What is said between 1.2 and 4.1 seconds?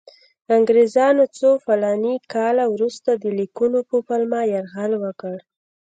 څو فلاني کاله وروسته د لیکونو په